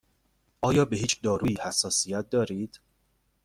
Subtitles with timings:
[0.61, 2.79] آیا به هیچ دارویی حساسیت دارید؟